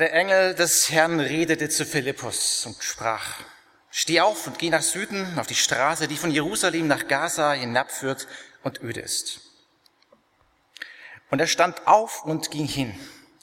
[0.00, 3.36] Der Engel des Herrn redete zu Philippus und sprach,
[3.90, 8.26] Steh auf und geh nach Süden auf die Straße, die von Jerusalem nach Gaza hinabführt
[8.62, 9.40] und öde ist.
[11.30, 12.98] Und er stand auf und ging hin.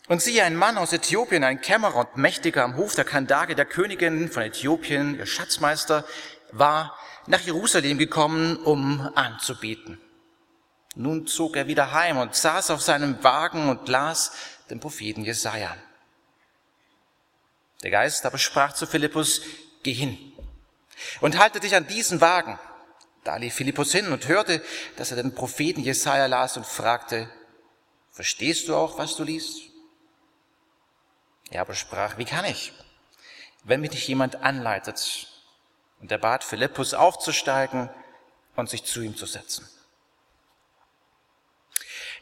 [0.08, 3.66] Und siehe, ein Mann aus Äthiopien, ein Kämmerer und Mächtiger am Hof der Kandage der
[3.66, 6.06] Königin von Äthiopien, ihr Schatzmeister,
[6.52, 6.98] war
[7.28, 10.00] nach Jerusalem gekommen, um anzubeten.
[10.96, 14.32] Nun zog er wieder heim und saß auf seinem Wagen und las
[14.70, 15.76] den Propheten Jesaja.
[17.84, 19.42] Der Geist aber sprach zu Philippus,
[19.84, 20.34] geh hin
[21.22, 22.60] und halte dich an diesen Wagen.
[23.24, 24.64] Da lief Philippus hin und hörte,
[24.96, 27.30] dass er den Propheten Jesaja las und fragte,
[28.12, 29.62] verstehst du auch, was du liest?
[31.52, 32.74] Er aber sprach, wie kann ich,
[33.64, 35.28] wenn mich nicht jemand anleitet?
[36.00, 37.90] Und er bat Philippus aufzusteigen
[38.56, 39.68] und sich zu ihm zu setzen.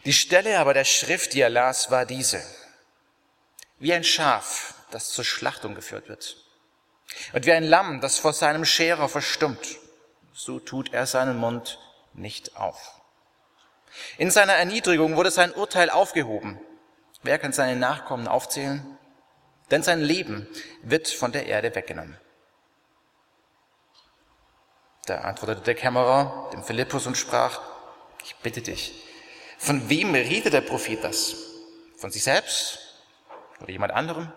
[0.05, 2.43] Die Stelle aber der Schrift, die er las, war diese.
[3.79, 6.37] Wie ein Schaf das zur Schlachtung geführt wird.
[7.33, 9.77] Und wie ein Lamm, das vor seinem Scherer verstummt,
[10.33, 11.79] so tut er seinen Mund
[12.13, 13.01] nicht auf.
[14.17, 16.59] In seiner Erniedrigung wurde sein Urteil aufgehoben.
[17.23, 18.97] Wer kann seine Nachkommen aufzählen?
[19.71, 20.47] Denn sein Leben
[20.83, 22.19] wird von der Erde weggenommen.
[25.05, 27.61] Da antwortete der Kämmerer dem Philippus und sprach,
[28.23, 29.03] ich bitte dich,
[29.57, 31.35] von wem redet der Prophet das?
[31.97, 32.79] Von sich selbst
[33.61, 34.31] oder jemand anderem?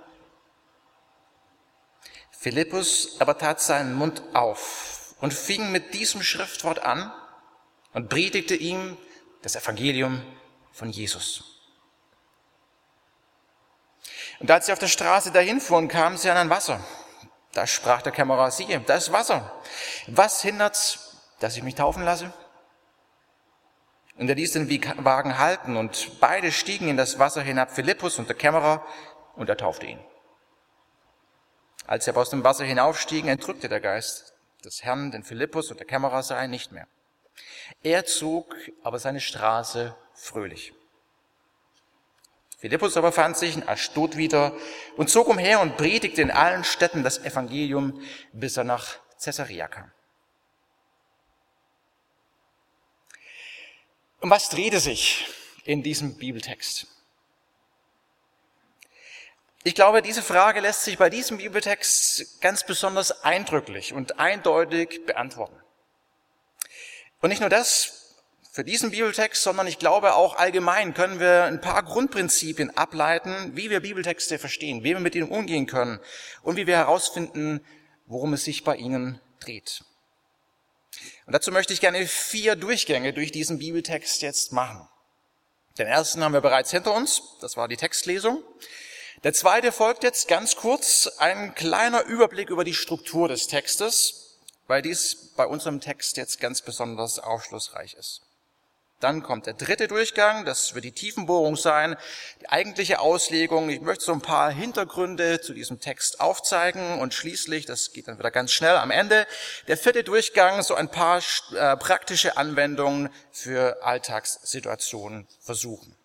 [2.49, 7.13] Philippus aber tat seinen Mund auf und fing mit diesem Schriftwort an
[7.93, 8.97] und predigte ihm
[9.43, 10.23] das Evangelium
[10.73, 11.45] von Jesus.
[14.41, 16.83] Und als sie auf der Straße dahin fuhren, kamen sie an ein Wasser.
[17.53, 19.53] Da sprach der Kämmerer, siehe, da ist Wasser.
[20.07, 22.33] Was hindert's, dass ich mich taufen lasse?
[24.17, 28.27] Und er ließ den Wagen halten und beide stiegen in das Wasser hinab, Philippus und
[28.27, 28.87] der Kämmerer,
[29.37, 30.01] und er taufte ihn.
[31.89, 35.81] Als sie aber aus dem Wasser hinaufstiegen, entrückte der Geist des Herrn den Philippus und
[35.81, 36.87] der Kämmerer sei nicht mehr.
[37.83, 40.75] Er zog aber seine Straße fröhlich.
[42.59, 44.55] Philippus aber fand sich in Ashdod wieder
[44.99, 48.03] und zog umher und predigte in allen Städten das Evangelium,
[48.35, 49.91] bis er nach Caesarea kam.
[54.21, 55.27] Um was drehte sich
[55.65, 56.87] in diesem Bibeltext?
[59.65, 65.57] Ich glaube, diese Frage lässt sich bei diesem Bibeltext ganz besonders eindrücklich und eindeutig beantworten.
[67.21, 68.15] Und nicht nur das
[68.53, 73.71] für diesen Bibeltext, sondern ich glaube auch allgemein können wir ein paar Grundprinzipien ableiten, wie
[73.71, 76.01] wir Bibeltexte verstehen, wie wir mit ihnen umgehen können
[76.43, 77.65] und wie wir herausfinden,
[78.07, 79.85] worum es sich bei ihnen dreht.
[81.27, 84.89] Und dazu möchte ich gerne vier Durchgänge durch diesen Bibeltext jetzt machen.
[85.77, 88.43] Den ersten haben wir bereits hinter uns, das war die Textlesung.
[89.25, 94.81] Der zweite folgt jetzt ganz kurz ein kleiner Überblick über die Struktur des Textes, weil
[94.81, 98.23] dies bei unserem Text jetzt ganz besonders aufschlussreich ist.
[99.01, 101.97] Dann kommt der dritte Durchgang, das wird die Tiefenbohrung sein,
[102.41, 103.71] die eigentliche Auslegung.
[103.71, 108.19] Ich möchte so ein paar Hintergründe zu diesem Text aufzeigen und schließlich, das geht dann
[108.21, 109.27] wieder ganz schnell am Ende,
[109.67, 111.23] der vierte Durchgang, so ein paar
[111.55, 115.98] äh, praktische Anwendungen für Alltagssituationen versuchen.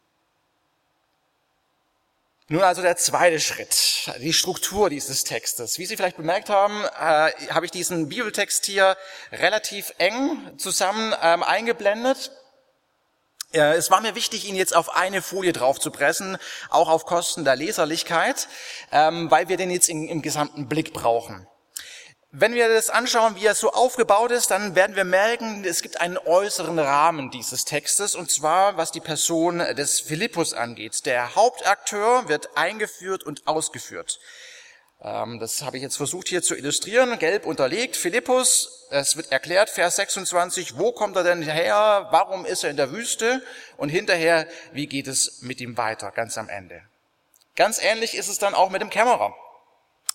[2.50, 5.80] Nun also der zweite Schritt, die Struktur dieses Textes.
[5.80, 8.98] Wie Sie vielleicht bemerkt haben, äh, habe ich diesen Bibeltext hier
[9.32, 12.32] relativ eng zusammen ähm, eingeblendet.
[13.54, 16.38] Äh, es war mir wichtig, ihn jetzt auf eine Folie drauf zu pressen,
[16.70, 18.50] auch auf Kosten der Leserlichkeit,
[18.92, 21.48] ähm, weil wir den jetzt in, im gesamten Blick brauchen.
[22.36, 26.02] Wenn wir das anschauen, wie er so aufgebaut ist, dann werden wir merken, es gibt
[26.02, 31.06] einen äußeren Rahmen dieses Textes, und zwar was die Person des Philippus angeht.
[31.06, 34.20] Der Hauptakteur wird eingeführt und ausgeführt.
[35.04, 37.96] Ähm, das habe ich jetzt versucht hier zu illustrieren, gelb unterlegt.
[37.96, 42.78] Philippus, es wird erklärt, Vers 26, wo kommt er denn her, warum ist er in
[42.78, 43.44] der Wüste
[43.78, 46.82] und hinterher, wie geht es mit ihm weiter, ganz am Ende.
[47.56, 49.36] Ganz ähnlich ist es dann auch mit dem Kämmerer.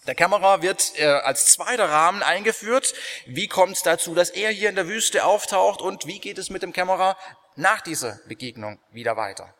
[0.09, 2.95] Der Kämmerer wird äh, als zweiter Rahmen eingeführt.
[3.27, 6.49] Wie kommt es dazu, dass er hier in der Wüste auftaucht und wie geht es
[6.49, 7.19] mit dem Kämmerer
[7.57, 9.55] nach dieser Begegnung wieder weiter?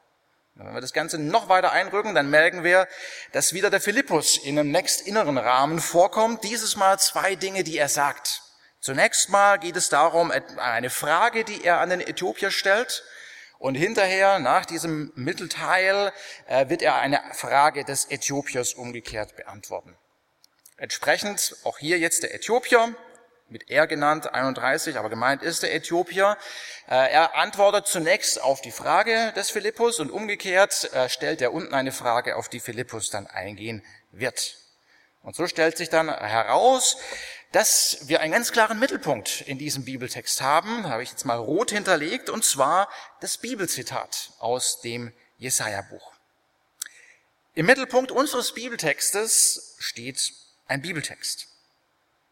[0.55, 2.89] Wenn wir das Ganze noch weiter einrücken, dann merken wir,
[3.33, 6.43] dass wieder der Philippus in einem nächstinneren Rahmen vorkommt.
[6.45, 8.41] Dieses Mal zwei Dinge, die er sagt.
[8.81, 13.05] Zunächst mal geht es darum, eine Frage, die er an den Äthiopier stellt.
[13.59, 16.11] Und hinterher, nach diesem Mittelteil,
[16.47, 19.95] äh, wird er eine Frage des Äthiopiers umgekehrt beantworten.
[20.79, 22.95] Entsprechend auch hier jetzt der Äthiopier,
[23.49, 26.39] mit er genannt, 31, aber gemeint ist der Äthiopier.
[26.89, 31.75] Äh, er antwortet zunächst auf die Frage des Philippus und umgekehrt äh, stellt er unten
[31.75, 34.57] eine Frage, auf die Philippus dann eingehen wird.
[35.23, 36.99] Und so stellt sich dann heraus,
[37.51, 41.73] dass wir einen ganz klaren Mittelpunkt in diesem Bibeltext haben, habe ich jetzt mal rot
[41.73, 42.89] hinterlegt, und zwar
[43.21, 46.13] das Bibelzitat aus dem Jesaja-Buch.
[47.55, 50.33] Im Mittelpunkt unseres Bibeltextes steht
[50.69, 51.49] ein Bibeltext.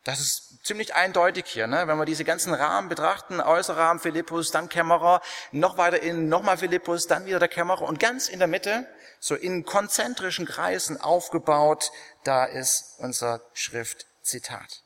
[0.05, 1.89] Das ist ziemlich eindeutig hier, ne?
[1.89, 6.59] wenn wir diese ganzen Rahmen betrachten, äußerer Rahmen Philippus, dann Kämmerer, noch weiter innen nochmal
[6.59, 8.87] Philippus, dann wieder der Kämmerer und ganz in der Mitte,
[9.19, 11.91] so in konzentrischen Kreisen aufgebaut,
[12.23, 14.83] da ist unser Schriftzitat.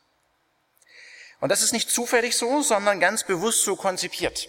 [1.41, 4.49] Und das ist nicht zufällig so, sondern ganz bewusst so konzipiert.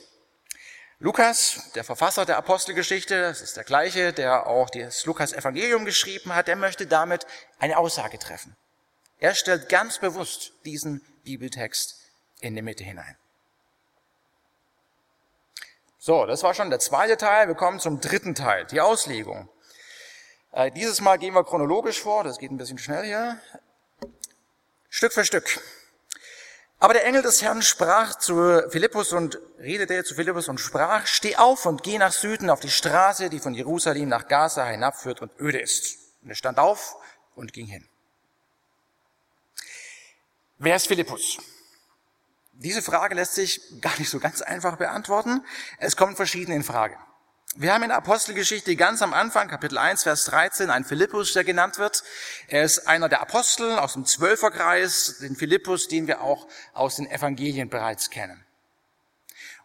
[0.99, 6.47] Lukas, der Verfasser der Apostelgeschichte, das ist der gleiche, der auch das Lukas-Evangelium geschrieben hat,
[6.47, 7.25] der möchte damit
[7.59, 8.55] eine Aussage treffen.
[9.21, 11.95] Er stellt ganz bewusst diesen Bibeltext
[12.39, 13.15] in die Mitte hinein.
[15.99, 17.47] So, das war schon der zweite Teil.
[17.47, 19.47] Wir kommen zum dritten Teil, die Auslegung.
[20.51, 23.39] Äh, dieses Mal gehen wir chronologisch vor, das geht ein bisschen schnell hier.
[24.89, 25.61] Stück für Stück.
[26.79, 31.35] Aber der Engel des Herrn sprach zu Philippus und redete zu Philippus und sprach, steh
[31.35, 35.31] auf und geh nach Süden auf die Straße, die von Jerusalem nach Gaza hinabführt und
[35.39, 35.99] öde ist.
[36.23, 36.95] Und er stand auf
[37.35, 37.87] und ging hin.
[40.63, 41.39] Wer ist Philippus?
[42.53, 45.43] Diese Frage lässt sich gar nicht so ganz einfach beantworten.
[45.79, 46.97] Es kommt verschiedene in Frage.
[47.55, 51.43] Wir haben in der Apostelgeschichte ganz am Anfang, Kapitel 1, Vers 13, einen Philippus, der
[51.43, 52.03] genannt wird.
[52.47, 57.09] Er ist einer der Apostel aus dem Zwölferkreis, den Philippus, den wir auch aus den
[57.09, 58.45] Evangelien bereits kennen.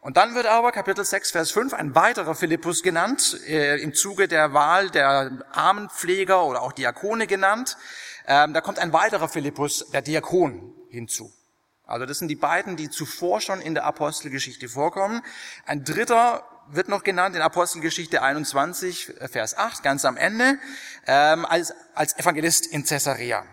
[0.01, 4.29] Und dann wird aber Kapitel 6, Vers 5 ein weiterer Philippus genannt, äh, im Zuge
[4.29, 7.77] der Wahl der Armenpfleger oder auch Diakone genannt.
[8.27, 11.33] Ähm, da kommt ein weiterer Philippus, der Diakon, hinzu.
[11.87, 15.23] Also das sind die beiden, die zuvor schon in der Apostelgeschichte vorkommen.
[15.67, 20.59] Ein dritter wird noch genannt in Apostelgeschichte 21, Vers 8, ganz am Ende,
[21.07, 23.45] ähm, als, als Evangelist in Caesarea.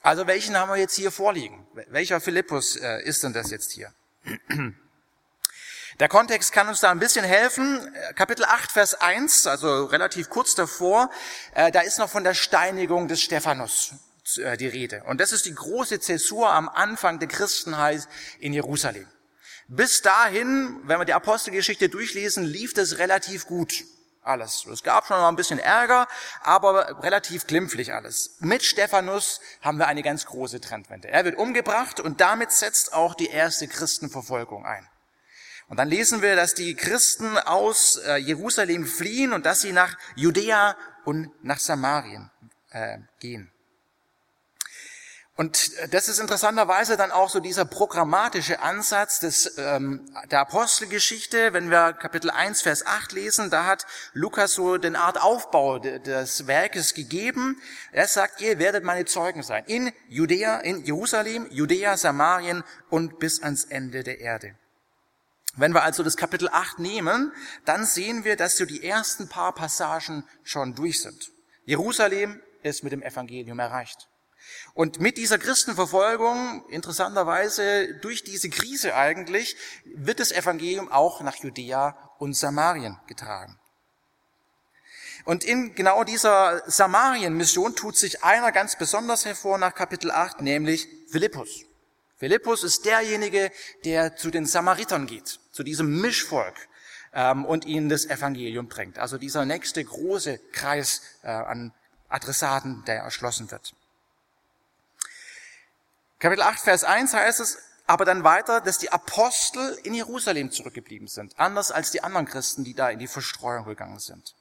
[0.00, 1.66] Also welchen haben wir jetzt hier vorliegen?
[1.88, 3.92] Welcher Philippus äh, ist denn das jetzt hier?
[6.00, 7.92] Der Kontext kann uns da ein bisschen helfen.
[8.14, 11.10] Kapitel 8, Vers 1, also relativ kurz davor,
[11.54, 13.94] äh, da ist noch von der Steinigung des Stephanus
[14.36, 15.02] die Rede.
[15.04, 18.06] Und das ist die große Zäsur am Anfang der Christenheit
[18.40, 19.06] in Jerusalem.
[19.68, 23.84] Bis dahin, wenn wir die Apostelgeschichte durchlesen, lief das relativ gut
[24.22, 24.66] alles.
[24.66, 26.06] Es gab schon mal ein bisschen Ärger,
[26.42, 28.36] aber relativ glimpflich alles.
[28.40, 31.08] Mit Stephanus haben wir eine ganz große Trendwende.
[31.08, 34.86] Er wird umgebracht und damit setzt auch die erste Christenverfolgung ein.
[35.68, 39.98] Und dann lesen wir, dass die Christen aus äh, Jerusalem fliehen und dass sie nach
[40.14, 42.30] Judäa und nach Samarien
[42.70, 43.50] äh, gehen.
[45.40, 51.52] Und das ist interessanterweise dann auch so dieser programmatische Ansatz des, ähm, der Apostelgeschichte.
[51.52, 56.48] Wenn wir Kapitel 1, Vers 8 lesen, da hat Lukas so den Art Aufbau des
[56.48, 57.62] Werkes gegeben.
[57.92, 59.62] Er sagt, ihr werdet meine Zeugen sein.
[59.68, 64.56] In Judäa, in Jerusalem, Judäa, Samarien und bis ans Ende der Erde.
[65.54, 67.32] Wenn wir also das Kapitel 8 nehmen,
[67.64, 71.30] dann sehen wir, dass so die ersten paar Passagen schon durch sind.
[71.64, 74.07] Jerusalem ist mit dem Evangelium erreicht.
[74.74, 81.96] Und mit dieser Christenverfolgung, interessanterweise durch diese Krise eigentlich, wird das Evangelium auch nach Judäa
[82.18, 83.58] und Samarien getragen.
[85.24, 90.88] Und in genau dieser Samarien-Mission tut sich einer ganz besonders hervor nach Kapitel 8, nämlich
[91.10, 91.64] Philippus.
[92.16, 93.52] Philippus ist derjenige,
[93.84, 96.54] der zu den Samaritern geht, zu diesem Mischvolk
[97.12, 98.98] ähm, und ihnen das Evangelium bringt.
[98.98, 101.72] Also dieser nächste große Kreis äh, an
[102.08, 103.74] Adressaten, der erschlossen wird.
[106.18, 111.08] Kapitel 8, Vers 1 heißt es aber dann weiter, dass die Apostel in Jerusalem zurückgeblieben
[111.08, 114.34] sind, anders als die anderen Christen, die da in die Verstreuung gegangen sind.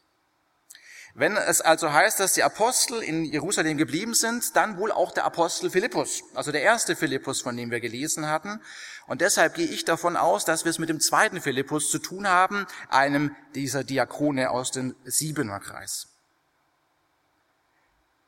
[1.13, 5.25] Wenn es also heißt, dass die Apostel in Jerusalem geblieben sind, dann wohl auch der
[5.25, 8.61] Apostel Philippus, also der erste Philippus, von dem wir gelesen hatten.
[9.07, 12.27] Und deshalb gehe ich davon aus, dass wir es mit dem zweiten Philippus zu tun
[12.27, 16.07] haben, einem dieser Diakone aus dem Siebener Kreis.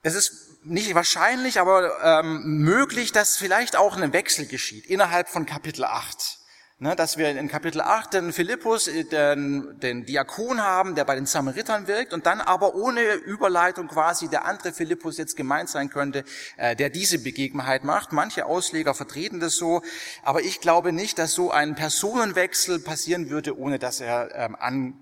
[0.01, 5.46] Es ist nicht wahrscheinlich, aber ähm, möglich, dass vielleicht auch ein Wechsel geschieht innerhalb von
[5.46, 6.39] Kapitel 8.
[6.82, 11.16] Ne, dass wir in Kapitel 8 den Philippus, äh, den, den Diakon haben, der bei
[11.16, 15.89] den Samaritern wirkt und dann aber ohne Überleitung quasi der andere Philippus jetzt gemeint sein
[15.89, 16.24] könnte,
[16.56, 18.13] äh, der diese Begebenheit macht.
[18.13, 19.82] Manche Ausleger vertreten das so,
[20.24, 24.94] aber ich glaube nicht, dass so ein Personenwechsel passieren würde, ohne dass er ähm, an,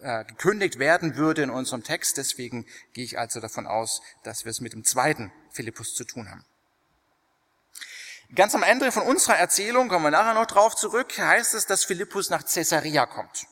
[0.00, 2.16] äh, gekündigt werden würde in unserem Text.
[2.16, 6.30] Deswegen gehe ich also davon aus, dass wir es mit dem zweiten Philippus zu tun
[6.30, 6.44] haben.
[8.34, 11.84] Ganz am Ende von unserer Erzählung, kommen wir nachher noch drauf zurück, heißt es, dass
[11.84, 13.46] Philippus nach Caesarea kommt.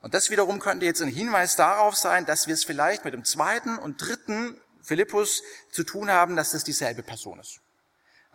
[0.00, 3.24] Und das wiederum könnte jetzt ein Hinweis darauf sein, dass wir es vielleicht mit dem
[3.24, 7.60] zweiten und dritten Philippus zu tun haben, dass das dieselbe Person ist.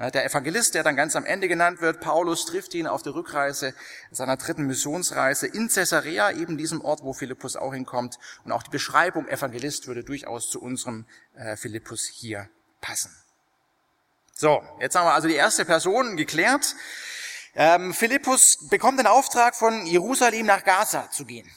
[0.10, 3.76] Der Evangelist, der dann ganz am Ende genannt wird, Paulus trifft ihn auf der Rückreise
[4.10, 8.18] seiner dritten Missionsreise in Caesarea, eben diesem Ort, wo Philippus auch hinkommt.
[8.44, 11.06] Und auch die Beschreibung Evangelist würde durchaus zu unserem
[11.36, 12.50] äh, Philippus hier
[12.82, 13.16] passen.
[14.34, 16.76] So, jetzt haben wir also die erste Person geklärt.
[17.54, 21.48] Ähm, Philippus bekommt den Auftrag, von Jerusalem nach Gaza zu gehen.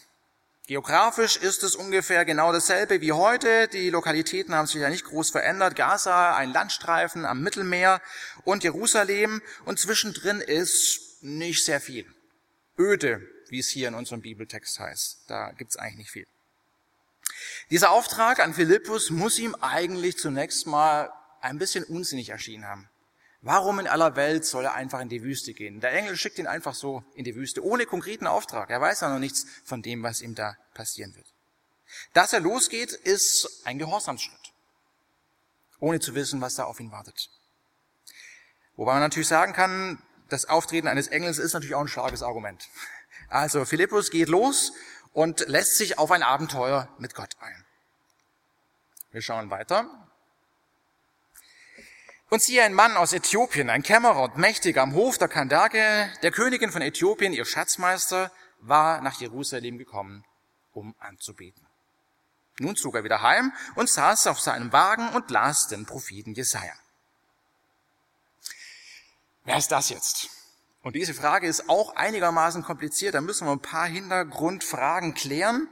[0.67, 3.69] Geografisch ist es ungefähr genau dasselbe wie heute.
[3.69, 5.77] Die Lokalitäten haben sich ja nicht groß verändert.
[5.77, 8.01] Gaza, ein Landstreifen am Mittelmeer
[8.45, 9.43] und Jerusalem.
[9.67, 12.07] Und zwischendrin ist nicht sehr viel.
[12.79, 15.25] Öde, wie es hier in unserem Bibeltext heißt.
[15.27, 16.27] Da gibt's eigentlich nicht viel.
[17.71, 22.89] Dieser Auftrag an Philippus muss ihm eigentlich zunächst mal ein bisschen unsinnig erschienen haben.
[23.45, 25.81] Warum in aller Welt soll er einfach in die Wüste gehen?
[25.81, 28.71] Der Engel schickt ihn einfach so in die Wüste, ohne konkreten Auftrag.
[28.71, 31.27] Er weiß ja noch nichts von dem, was ihm da passieren wird.
[32.15, 34.55] Dass er losgeht, ist ein Gehorsamsschritt,
[35.79, 37.29] ohne zu wissen, was da auf ihn wartet.
[38.77, 42.67] Wobei man natürlich sagen kann, das Auftreten eines Engels ist natürlich auch ein starkes Argument.
[43.29, 44.73] Also Philippus geht los
[45.13, 47.67] und lässt sich auf ein Abenteuer mit Gott ein.
[49.11, 49.87] Wir schauen weiter.
[52.35, 56.33] Und siehe, ein Mann aus Äthiopien, ein Kämmerer und Mächtiger am Hof der Kandake, der
[56.33, 60.25] Königin von Äthiopien, ihr Schatzmeister, war nach Jerusalem gekommen,
[60.73, 61.65] um anzubeten.
[62.59, 66.73] Nun zog er wieder heim und saß auf seinem Wagen und las den Propheten Jesaja.
[69.45, 70.29] Wer ist das jetzt?
[70.83, 73.15] Und diese Frage ist auch einigermaßen kompliziert.
[73.15, 75.69] Da müssen wir ein paar Hintergrundfragen klären.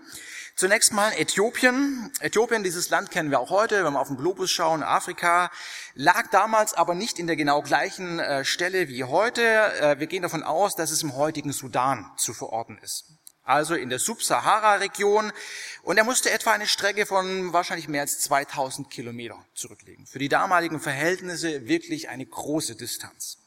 [0.55, 2.13] Zunächst mal Äthiopien.
[2.21, 5.51] Äthiopien, dieses Land kennen wir auch heute, wenn wir auf den Globus schauen, Afrika,
[5.95, 9.43] lag damals aber nicht in der genau gleichen äh, Stelle wie heute.
[9.43, 13.07] Äh, wir gehen davon aus, dass es im heutigen Sudan zu verorten ist.
[13.45, 15.33] Also in der Subsahara-Region.
[15.83, 20.07] Und er musste etwa eine Strecke von wahrscheinlich mehr als 2000 Kilometer zurücklegen.
[20.07, 23.39] Für die damaligen Verhältnisse wirklich eine große Distanz.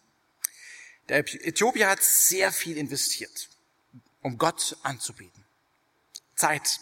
[1.07, 3.49] Der Äthiopier hat sehr viel investiert,
[4.21, 5.45] um Gott anzubeten.
[6.35, 6.79] Zeit,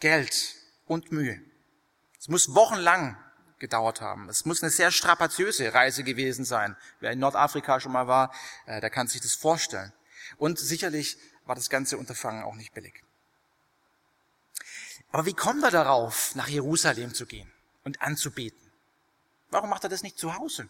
[0.00, 1.40] Geld und Mühe.
[2.18, 3.16] Es muss wochenlang
[3.58, 4.28] gedauert haben.
[4.28, 6.76] Es muss eine sehr strapaziöse Reise gewesen sein.
[6.98, 8.34] Wer in Nordafrika schon mal war,
[8.66, 9.92] äh, der kann sich das vorstellen.
[10.38, 13.02] Und sicherlich war das ganze Unterfangen auch nicht billig.
[15.12, 17.52] Aber wie kommt er darauf, nach Jerusalem zu gehen
[17.84, 18.72] und anzubeten?
[19.50, 20.68] Warum macht er das nicht zu Hause?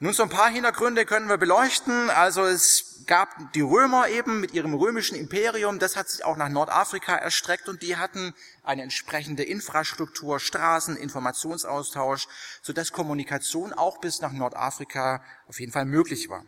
[0.00, 2.08] Nun, so ein paar Hintergründe können wir beleuchten.
[2.10, 6.48] Also es gab die Römer eben mit ihrem römischen Imperium, das hat sich auch nach
[6.48, 12.28] Nordafrika erstreckt und die hatten eine entsprechende Infrastruktur, Straßen, Informationsaustausch,
[12.62, 16.44] sodass Kommunikation auch bis nach Nordafrika auf jeden Fall möglich war.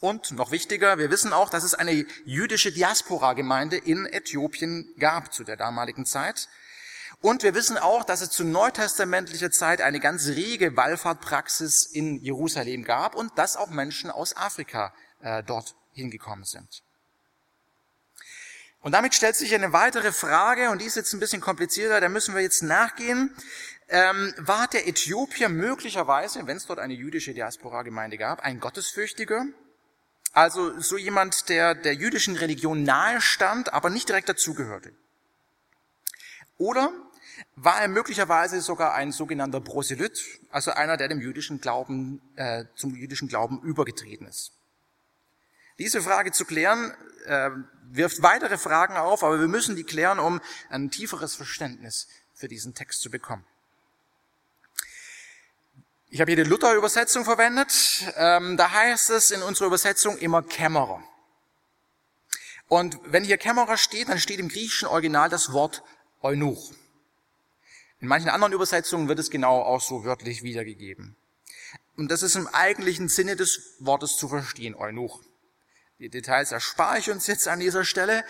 [0.00, 5.44] Und noch wichtiger, wir wissen auch, dass es eine jüdische Diaspora-Gemeinde in Äthiopien gab zu
[5.44, 6.48] der damaligen Zeit.
[7.22, 12.82] Und wir wissen auch, dass es zu neutestamentlicher Zeit eine ganz rege Wallfahrtpraxis in Jerusalem
[12.82, 16.82] gab und dass auch Menschen aus Afrika äh, dort hingekommen sind.
[18.80, 22.08] Und damit stellt sich eine weitere Frage, und die ist jetzt ein bisschen komplizierter, da
[22.08, 23.32] müssen wir jetzt nachgehen.
[23.88, 29.46] Ähm, war der Äthiopier möglicherweise, wenn es dort eine jüdische Diaspora-Gemeinde gab, ein Gottesfürchtiger?
[30.32, 34.92] Also so jemand, der der jüdischen Religion nahe stand, aber nicht direkt dazugehörte.
[36.58, 36.92] Oder
[37.56, 42.94] war er möglicherweise sogar ein sogenannter Proselyt, also einer, der dem jüdischen Glauben, äh, zum
[42.94, 44.52] jüdischen Glauben übergetreten ist.
[45.78, 46.94] Diese Frage zu klären,
[47.26, 47.50] äh,
[47.90, 52.74] wirft weitere Fragen auf, aber wir müssen die klären, um ein tieferes Verständnis für diesen
[52.74, 53.44] Text zu bekommen.
[56.08, 57.72] Ich habe hier die Luther-Übersetzung verwendet.
[58.16, 61.02] Ähm, da heißt es in unserer Übersetzung immer Kämmerer.
[62.68, 65.82] Und wenn hier Kämmerer steht, dann steht im griechischen Original das Wort
[66.20, 66.72] Eunuch.
[68.02, 71.14] In manchen anderen Übersetzungen wird es genau auch so wörtlich wiedergegeben.
[71.96, 75.20] Und das ist im eigentlichen Sinne des Wortes zu verstehen, Eunuch.
[76.00, 78.24] Die Details erspare ich uns jetzt an dieser Stelle.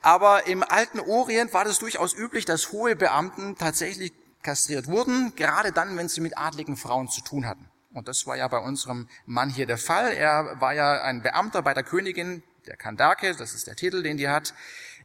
[0.00, 5.72] Aber im alten Orient war das durchaus üblich, dass hohe Beamten tatsächlich kastriert wurden, gerade
[5.72, 7.68] dann, wenn sie mit adligen Frauen zu tun hatten.
[7.92, 10.10] Und das war ja bei unserem Mann hier der Fall.
[10.12, 14.16] Er war ja ein Beamter bei der Königin, der Kandake, das ist der Titel, den
[14.16, 14.54] die hat.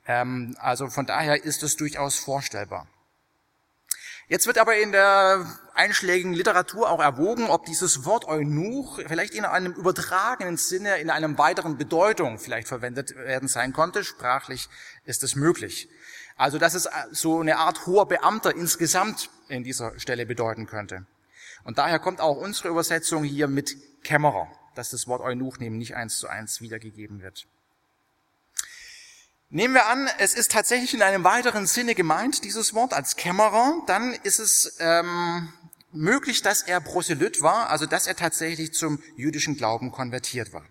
[0.08, 2.88] Ähm, also von daher ist es durchaus vorstellbar.
[4.34, 9.46] Jetzt wird aber in der einschlägigen Literatur auch erwogen, ob dieses Wort Eunuch vielleicht in
[9.46, 14.04] einem übertragenen Sinne, in einem weiteren Bedeutung vielleicht verwendet werden sein konnte.
[14.04, 14.70] Sprachlich
[15.06, 15.88] ist es möglich.
[16.36, 21.06] Also, dass es so eine Art hoher Beamter insgesamt in dieser Stelle bedeuten könnte.
[21.64, 25.96] Und daher kommt auch unsere Übersetzung hier mit Kämmerer, dass das Wort Eunuch neben nicht
[25.96, 27.46] eins zu eins wiedergegeben wird.
[29.54, 33.84] Nehmen wir an, es ist tatsächlich in einem weiteren Sinne gemeint, dieses Wort als Kämmerer,
[33.86, 35.54] dann ist es ähm,
[35.92, 40.66] möglich, dass er Proselyt war, also dass er tatsächlich zum jüdischen Glauben konvertiert war.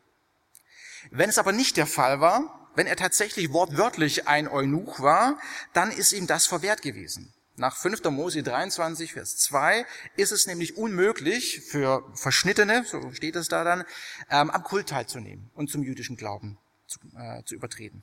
[1.13, 5.39] Wenn es aber nicht der Fall war, wenn er tatsächlich wortwörtlich ein Eunuch war,
[5.73, 7.33] dann ist ihm das verwehrt gewesen.
[7.55, 8.03] Nach 5.
[8.11, 9.87] Mose 23, Vers 2
[10.17, 13.85] ist es nämlich unmöglich für Verschnittene, so steht es da dann,
[14.29, 16.59] ähm, am Kult teilzunehmen und zum jüdischen Glauben
[16.89, 18.03] zu, äh, zu übertreten.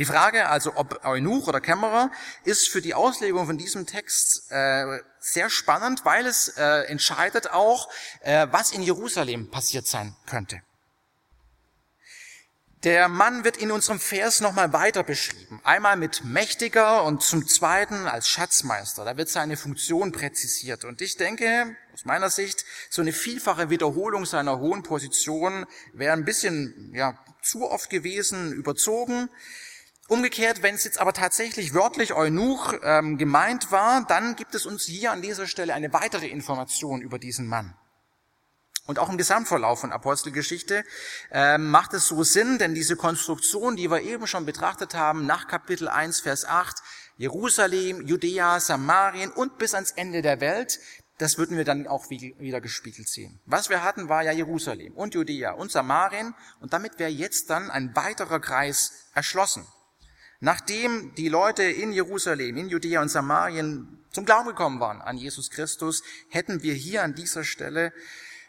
[0.00, 2.10] Die Frage also, ob Eunuch oder Kämmerer,
[2.44, 7.90] ist für die Auslegung von diesem Text äh, sehr spannend, weil es äh, entscheidet auch,
[8.22, 10.62] äh, was in Jerusalem passiert sein könnte.
[12.82, 15.60] Der Mann wird in unserem Vers nochmal weiter beschrieben.
[15.64, 19.04] Einmal mit mächtiger und zum zweiten als Schatzmeister.
[19.04, 20.86] Da wird seine Funktion präzisiert.
[20.86, 26.24] Und ich denke, aus meiner Sicht, so eine vielfache Wiederholung seiner hohen Position wäre ein
[26.24, 29.28] bisschen, ja, zu oft gewesen, überzogen.
[30.10, 34.82] Umgekehrt, wenn es jetzt aber tatsächlich wörtlich Eunuch ähm, gemeint war, dann gibt es uns
[34.82, 37.76] hier an dieser Stelle eine weitere Information über diesen Mann.
[38.86, 40.82] Und auch im Gesamtverlauf von Apostelgeschichte
[41.30, 45.46] äh, macht es so Sinn, denn diese Konstruktion, die wir eben schon betrachtet haben, nach
[45.46, 46.78] Kapitel 1, Vers 8,
[47.16, 50.80] Jerusalem, Judäa, Samarien und bis ans Ende der Welt,
[51.18, 53.38] das würden wir dann auch wieder gespiegelt sehen.
[53.46, 57.70] Was wir hatten, war ja Jerusalem und Judäa und Samarien und damit wäre jetzt dann
[57.70, 59.64] ein weiterer Kreis erschlossen.
[60.40, 65.50] Nachdem die Leute in Jerusalem, in Judäa und Samarien zum Glauben gekommen waren an Jesus
[65.50, 67.92] Christus, hätten wir hier an dieser Stelle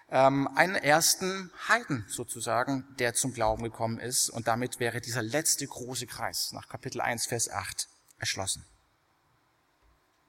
[0.09, 4.29] ähm, einen ersten Heiden sozusagen, der zum Glauben gekommen ist.
[4.29, 7.89] Und damit wäre dieser letzte große Kreis nach Kapitel 1, Vers 8
[8.19, 8.65] erschlossen.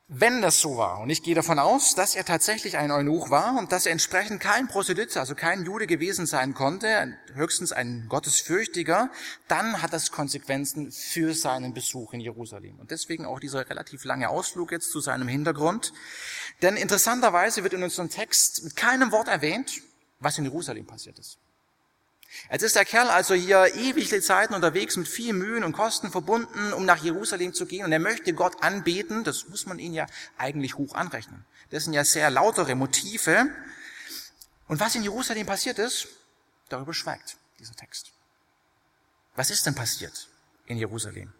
[0.08, 3.58] Wenn das so war, und ich gehe davon aus, dass er tatsächlich ein Eunuch war
[3.58, 9.10] und dass er entsprechend kein Proselyt, also kein Jude gewesen sein konnte, höchstens ein Gottesfürchtiger,
[9.48, 12.78] dann hat das Konsequenzen für seinen Besuch in Jerusalem.
[12.78, 15.94] Und deswegen auch dieser relativ lange Ausflug jetzt zu seinem Hintergrund.
[16.60, 19.80] Denn interessanterweise wird in unserem Text mit keinem Wort erwähnt,
[20.20, 21.38] was in Jerusalem passiert ist.
[22.50, 26.72] Jetzt ist der Kerl also hier ewige Zeiten unterwegs mit viel Mühen und Kosten verbunden,
[26.72, 27.84] um nach Jerusalem zu gehen.
[27.84, 29.24] Und er möchte Gott anbeten.
[29.24, 30.06] Das muss man ihn ja
[30.38, 31.44] eigentlich hoch anrechnen.
[31.70, 33.48] Das sind ja sehr lautere Motive.
[34.68, 36.08] Und was in Jerusalem passiert ist,
[36.68, 38.10] darüber schweigt dieser Text.
[39.34, 40.28] Was ist denn passiert
[40.66, 41.32] in Jerusalem?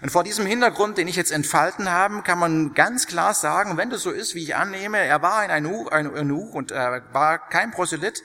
[0.00, 3.90] Und vor diesem Hintergrund, den ich jetzt entfalten habe, kann man ganz klar sagen, wenn
[3.90, 8.22] das so ist, wie ich annehme, er war ein Eunuch und er war kein Proselyt,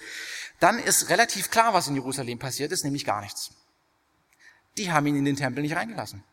[0.60, 3.52] dann ist relativ klar, was in Jerusalem passiert ist, nämlich gar nichts.
[4.78, 6.24] Die haben ihn in den Tempel nicht reingelassen.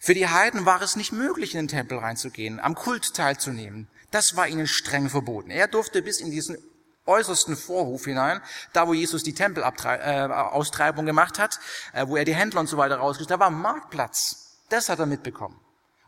[0.00, 3.88] Für die Heiden war es nicht möglich, in den Tempel reinzugehen, am Kult teilzunehmen.
[4.10, 5.50] Das war ihnen streng verboten.
[5.50, 6.58] Er durfte bis in diesen
[7.06, 8.40] äußersten Vorhof hinein,
[8.72, 11.58] da wo Jesus die Tempelaustreibung äh, gemacht hat,
[11.92, 14.58] äh, wo er die Händler und so weiter rausgeschickt hat, da war ein Marktplatz.
[14.68, 15.58] Das hat er mitbekommen.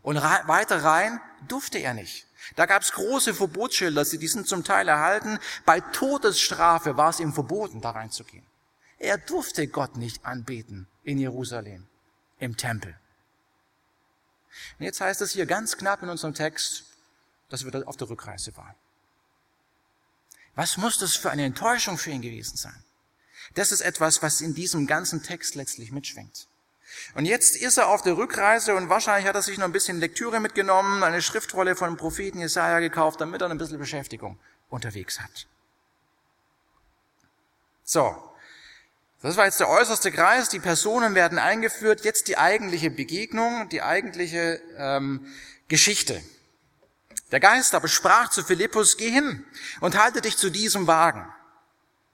[0.02, 2.26] Und weiter rein durfte er nicht.
[2.56, 5.38] Da gab es große Verbotsschilder, die sind zum Teil erhalten.
[5.64, 8.44] Bei Todesstrafe war es ihm verboten, da reinzugehen.
[8.98, 11.86] Er durfte Gott nicht anbeten in Jerusalem,
[12.38, 12.94] im Tempel.
[14.78, 16.84] Und jetzt heißt es hier ganz knapp in unserem Text,
[17.48, 18.74] dass er auf der Rückreise war.
[20.54, 22.84] Was muss das für eine Enttäuschung für ihn gewesen sein?
[23.54, 26.46] Das ist etwas, was in diesem ganzen Text letztlich mitschwingt.
[27.14, 30.00] Und jetzt ist er auf der Rückreise und wahrscheinlich hat er sich noch ein bisschen
[30.00, 34.38] Lektüre mitgenommen, eine Schriftrolle von dem Propheten Jesaja gekauft, damit er ein bisschen Beschäftigung
[34.68, 35.46] unterwegs hat.
[37.84, 38.30] So.
[39.22, 40.50] Das war jetzt der äußerste Kreis.
[40.50, 42.04] Die Personen werden eingeführt.
[42.04, 45.26] Jetzt die eigentliche Begegnung, die eigentliche ähm,
[45.68, 46.22] Geschichte.
[47.30, 49.44] Der Geist aber sprach zu Philippus, geh hin
[49.80, 51.32] und halte dich zu diesem Wagen.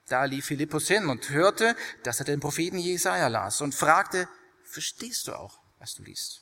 [0.07, 4.27] Da lief Philippus hin und hörte, dass er den Propheten Jesaja las und fragte,
[4.63, 6.41] verstehst du auch, was du liest.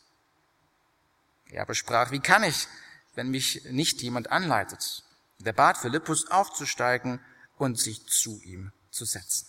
[1.50, 2.68] Er aber sprach, wie kann ich,
[3.16, 5.04] wenn mich nicht jemand anleitet?
[5.40, 7.20] Der bat Philippus aufzusteigen
[7.58, 9.48] und sich zu ihm zu setzen.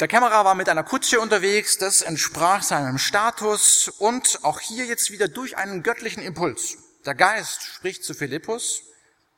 [0.00, 5.10] Der Kämmerer war mit einer Kutsche unterwegs, das entsprach seinem Status und auch hier jetzt
[5.10, 8.82] wieder durch einen göttlichen Impuls Der Geist spricht zu Philippus,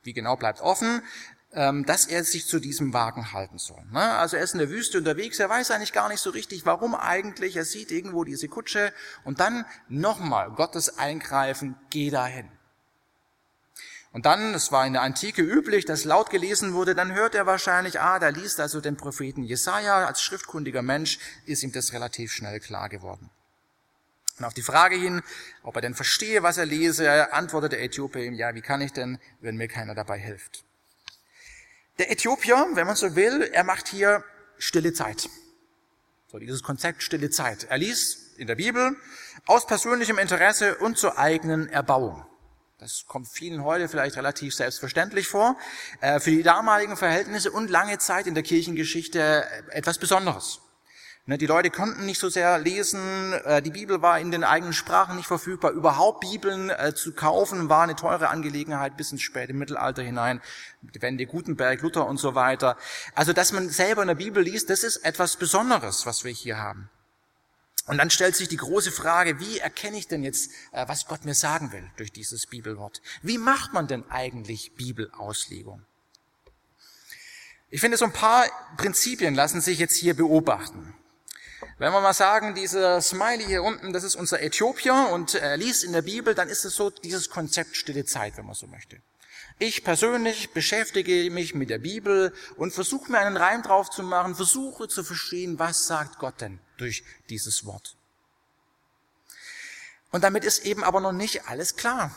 [0.02, 1.02] wie genau bleibt offen,
[1.54, 3.82] ähm, dass er sich zu diesem Wagen halten soll.
[3.90, 4.02] Ne?
[4.02, 6.94] Also er ist in der Wüste unterwegs, er weiß eigentlich gar nicht so richtig, warum
[6.94, 7.56] eigentlich.
[7.56, 8.92] Er sieht irgendwo diese Kutsche
[9.24, 12.50] und dann nochmal Gottes Eingreifen, geh dahin.
[14.12, 17.46] Und dann, es war in der Antike üblich, dass laut gelesen wurde, dann hört er
[17.46, 20.04] wahrscheinlich, ah, da liest also den Propheten Jesaja.
[20.06, 23.30] Als schriftkundiger Mensch ist ihm das relativ schnell klar geworden.
[24.38, 25.22] Und auf die Frage hin,
[25.62, 28.92] ob er denn verstehe, was er lese, antwortet der Äthiopier ihm, ja, wie kann ich
[28.92, 30.64] denn, wenn mir keiner dabei hilft?
[31.98, 34.24] Der Äthiopier, wenn man so will, er macht hier
[34.56, 35.28] stille Zeit.
[36.26, 37.64] So dieses Konzept stille Zeit.
[37.64, 38.96] Er liest in der Bibel
[39.46, 42.24] aus persönlichem Interesse und zur eigenen Erbauung.
[42.80, 45.58] Das kommt vielen heute vielleicht relativ selbstverständlich vor.
[46.00, 50.62] Äh, für die damaligen Verhältnisse und lange Zeit in der Kirchengeschichte etwas Besonderes.
[51.26, 54.72] Ne, die Leute konnten nicht so sehr lesen, äh, die Bibel war in den eigenen
[54.72, 55.72] Sprachen nicht verfügbar.
[55.72, 60.40] Überhaupt Bibeln äh, zu kaufen war eine teure Angelegenheit bis ins späte Mittelalter hinein.
[60.80, 62.78] Wende Gutenberg, Luther und so weiter.
[63.14, 66.56] Also, dass man selber in der Bibel liest, das ist etwas Besonderes, was wir hier
[66.56, 66.88] haben.
[67.90, 71.24] Und dann stellt sich die große Frage, wie erkenne ich denn jetzt, äh, was Gott
[71.24, 73.02] mir sagen will durch dieses Bibelwort?
[73.20, 75.84] Wie macht man denn eigentlich Bibelauslegung?
[77.68, 80.94] Ich finde, so ein paar Prinzipien lassen sich jetzt hier beobachten.
[81.78, 85.82] Wenn wir mal sagen, dieser Smiley hier unten, das ist unser Äthiopier und er liest
[85.82, 89.02] in der Bibel, dann ist es so dieses Konzept stille Zeit, wenn man so möchte.
[89.58, 94.34] Ich persönlich beschäftige mich mit der Bibel und versuche mir einen Reim drauf zu machen,
[94.34, 97.96] versuche zu verstehen, was sagt Gott denn durch dieses Wort.
[100.10, 102.14] Und damit ist eben aber noch nicht alles klar.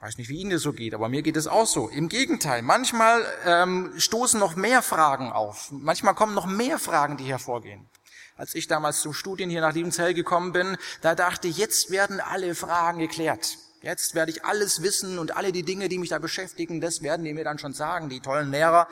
[0.00, 1.88] Weiß nicht, wie Ihnen das so geht, aber mir geht es auch so.
[1.88, 5.72] Im Gegenteil, manchmal ähm, stoßen noch mehr Fragen auf.
[5.72, 7.88] Manchmal kommen noch mehr Fragen, die hervorgehen.
[8.36, 12.20] Als ich damals zum Studien hier nach Liebenzell gekommen bin, da dachte ich, jetzt werden
[12.20, 13.58] alle Fragen geklärt.
[13.82, 17.24] Jetzt werde ich alles wissen und alle die Dinge, die mich da beschäftigen, das werden
[17.24, 18.88] die mir dann schon sagen, die tollen Lehrer,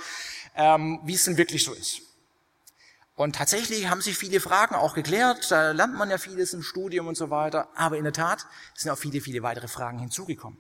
[0.55, 2.03] ähm, wie es denn wirklich so ist.
[3.17, 7.09] Und tatsächlich haben sich viele Fragen auch geklärt, da lernt man ja vieles im Studium
[7.09, 10.59] und so weiter, aber in der Tat sind auch viele, viele weitere Fragen hinzugekommen.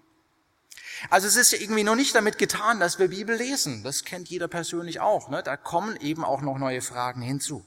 [1.10, 3.82] Also es ist ja irgendwie noch nicht damit getan, dass wir Bibel lesen.
[3.82, 5.28] Das kennt jeder persönlich auch.
[5.28, 5.42] Ne?
[5.42, 7.64] Da kommen eben auch noch neue Fragen hinzu.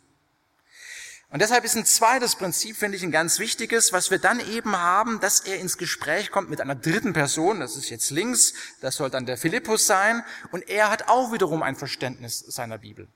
[1.31, 4.75] Und deshalb ist ein zweites Prinzip, finde ich, ein ganz wichtiges, was wir dann eben
[4.75, 8.95] haben, dass er ins Gespräch kommt mit einer dritten Person, das ist jetzt links, das
[8.95, 13.07] soll dann der Philippus sein, und er hat auch wiederum ein Verständnis seiner Bibel.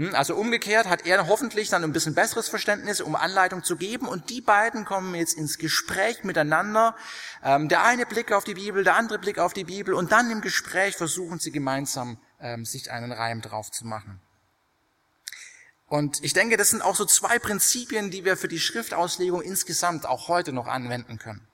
[0.00, 4.08] Hm, also umgekehrt hat er hoffentlich dann ein bisschen besseres Verständnis, um Anleitung zu geben.
[4.08, 6.96] Und die beiden kommen jetzt ins Gespräch miteinander.
[7.42, 9.92] Ähm, der eine Blick auf die Bibel, der andere Blick auf die Bibel.
[9.94, 14.20] Und dann im Gespräch versuchen sie gemeinsam, ähm, sich einen Reim drauf zu machen.
[15.90, 20.06] Und ich denke, das sind auch so zwei Prinzipien, die wir für die Schriftauslegung insgesamt
[20.06, 21.48] auch heute noch anwenden können.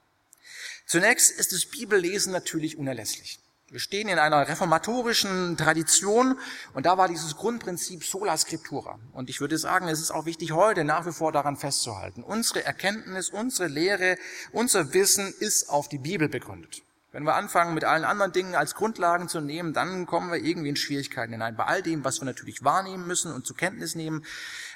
[0.87, 3.41] Zunächst ist das Bibellesen natürlich unerlässlich.
[3.71, 6.39] Wir stehen in einer reformatorischen Tradition
[6.75, 8.99] und da war dieses Grundprinzip sola scriptura.
[9.13, 12.23] Und ich würde sagen, es ist auch wichtig, heute nach wie vor daran festzuhalten.
[12.23, 14.19] Unsere Erkenntnis, unsere Lehre,
[14.53, 16.83] unser Wissen ist auf die Bibel begründet.
[17.17, 20.69] Wenn wir anfangen, mit allen anderen Dingen als Grundlagen zu nehmen, dann kommen wir irgendwie
[20.69, 21.57] in Schwierigkeiten hinein.
[21.57, 24.23] Bei all dem, was wir natürlich wahrnehmen müssen und zur Kenntnis nehmen.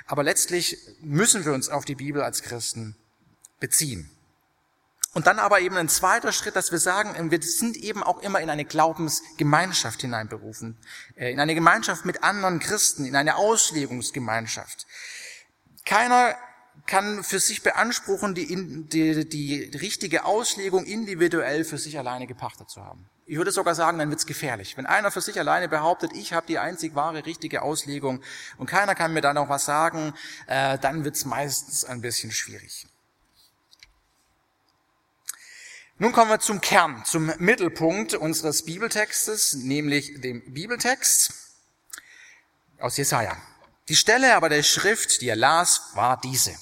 [0.06, 2.96] Aber letztlich müssen wir uns auf die Bibel als Christen
[3.58, 4.08] beziehen.
[5.12, 8.40] Und dann aber eben ein zweiter Schritt, dass wir sagen, wir sind eben auch immer
[8.40, 10.78] in eine Glaubensgemeinschaft hineinberufen,
[11.16, 14.86] äh, in eine Gemeinschaft mit anderen Christen, in eine Auslegungsgemeinschaft.
[15.84, 16.36] Keiner
[16.86, 18.46] kann für sich beanspruchen, die,
[18.88, 23.08] die, die richtige Auslegung individuell für sich alleine gepachtet zu haben.
[23.26, 24.76] Ich würde sogar sagen, dann wird's gefährlich.
[24.76, 28.22] Wenn einer für sich alleine behauptet, ich habe die einzig wahre, richtige Auslegung
[28.58, 30.14] und keiner kann mir da noch was sagen,
[30.48, 32.88] äh, dann wird's meistens ein bisschen schwierig.
[35.98, 41.32] Nun kommen wir zum Kern, zum Mittelpunkt unseres Bibeltextes, nämlich dem Bibeltext
[42.80, 43.36] aus Jesaja.
[43.88, 46.54] Die Stelle aber der Schrift, die er las, war diese.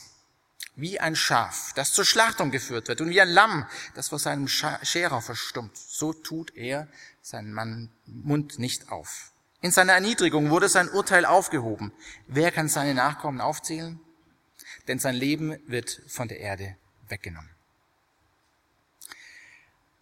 [0.77, 4.47] Wie ein Schaf, das zur Schlachtung geführt wird und wie ein Lamm, das vor seinem
[4.47, 6.87] Scherer verstummt, so tut er
[7.21, 9.33] seinen Mund nicht auf.
[9.61, 11.93] In seiner Erniedrigung wurde sein Urteil aufgehoben.
[12.29, 14.01] Wer kann seine Nachkommen aufzählen?
[14.87, 16.77] Denn sein Leben wird von der Erde
[17.09, 17.51] weggenommen.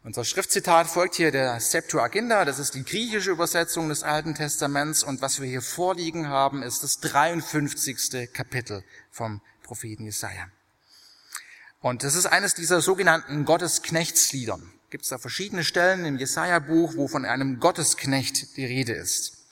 [0.06, 5.20] Unser Schriftzitat folgt hier der Septuaginta, das ist die griechische Übersetzung des Alten Testaments und
[5.20, 8.32] was wir hier vorliegen haben, ist das 53.
[8.32, 10.46] Kapitel vom Propheten Jesaja.
[11.80, 14.72] Und das ist eines dieser sogenannten Gottesknechtsliedern.
[14.90, 19.48] Gibt es da verschiedene Stellen im Jesaja-Buch, wo von einem Gottesknecht die Rede ist.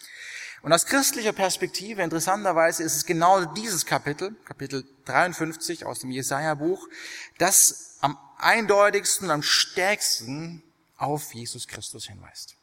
[0.63, 6.89] Und aus christlicher Perspektive, interessanterweise, ist es genau dieses Kapitel, Kapitel 53 aus dem Jesaja-Buch,
[7.39, 10.63] das am eindeutigsten, am stärksten
[10.97, 12.57] auf Jesus Christus hinweist.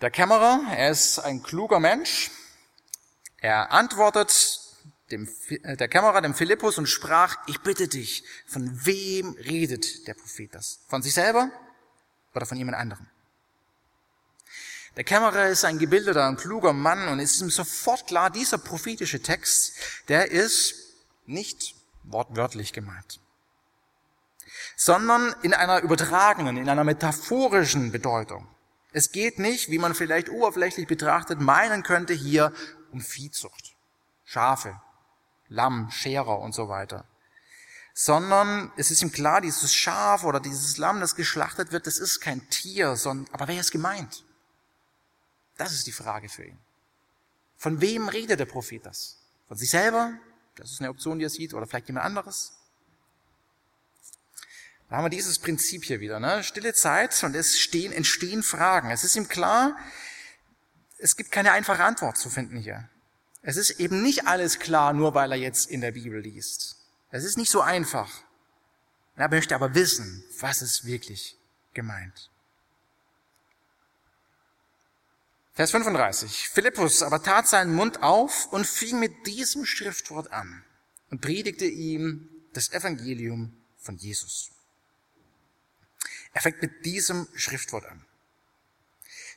[0.00, 2.30] Der Kämmerer, er ist ein kluger Mensch.
[3.38, 4.60] Er antwortet
[5.10, 10.14] dem, äh, der Kämmerer dem Philippus und sprach, ich bitte dich, von wem redet der
[10.14, 10.80] Prophet das?
[10.88, 11.50] Von sich selber
[12.34, 13.06] oder von jemand anderem?
[14.96, 18.58] Der Kämmerer ist ein gebildeter und kluger Mann und es ist ihm sofort klar, dieser
[18.58, 19.74] prophetische Text,
[20.08, 20.74] der ist
[21.26, 23.20] nicht wortwörtlich gemeint,
[24.76, 28.46] sondern in einer übertragenen, in einer metaphorischen Bedeutung.
[28.92, 32.52] Es geht nicht, wie man vielleicht oberflächlich betrachtet meinen könnte, hier
[32.90, 33.76] um Viehzucht,
[34.24, 34.80] Schafe,
[35.48, 37.04] Lamm, Scherer und so weiter.
[37.94, 42.20] Sondern es ist ihm klar, dieses Schaf oder dieses Lamm, das geschlachtet wird, das ist
[42.20, 44.24] kein Tier, sondern, aber wer ist gemeint?
[45.56, 46.58] Das ist die Frage für ihn.
[47.58, 49.18] Von wem redet der Prophet das?
[49.46, 50.14] Von sich selber?
[50.60, 52.52] Das ist eine Option, die er sieht, oder vielleicht jemand anderes?
[54.88, 56.42] Da haben wir dieses Prinzip hier wieder, ne?
[56.42, 58.90] Stille Zeit und es stehen, entstehen Fragen.
[58.90, 59.76] Es ist ihm klar,
[60.98, 62.88] es gibt keine einfache Antwort zu finden hier.
[63.42, 66.76] Es ist eben nicht alles klar, nur weil er jetzt in der Bibel liest.
[67.10, 68.10] Es ist nicht so einfach.
[69.16, 71.36] Er möchte aber wissen, was ist wirklich
[71.72, 72.29] gemeint.
[75.52, 76.48] Vers 35.
[76.48, 80.64] Philippus aber tat seinen Mund auf und fing mit diesem Schriftwort an
[81.10, 84.50] und predigte ihm das Evangelium von Jesus.
[86.32, 88.04] Er fängt mit diesem Schriftwort an.